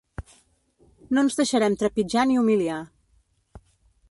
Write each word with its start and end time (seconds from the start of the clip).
No 1.15 1.23
ens 1.25 1.37
deixarem 1.41 1.77
trepitjar 1.83 2.27
ni 2.31 2.41
humiliar. 2.45 2.83